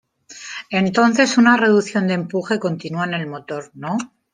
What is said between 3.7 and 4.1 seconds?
no.